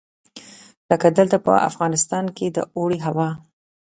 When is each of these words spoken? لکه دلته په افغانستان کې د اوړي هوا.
لکه 0.89 1.07
دلته 1.17 1.37
په 1.45 1.53
افغانستان 1.69 2.25
کې 2.37 2.47
د 2.55 2.57
اوړي 2.77 2.99
هوا. 3.07 3.29